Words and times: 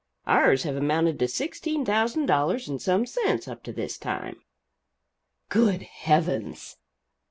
Ours 0.25 0.63
have 0.63 0.75
amounted 0.75 1.19
to 1.19 1.27
sixteen 1.27 1.85
thousand 1.85 2.25
dollars 2.25 2.67
and 2.67 2.81
some 2.81 3.05
cents 3.05 3.47
up 3.47 3.61
to 3.61 3.71
this 3.71 3.99
time." 3.99 4.41
"Good 5.47 5.83
heavens!" 5.83 6.77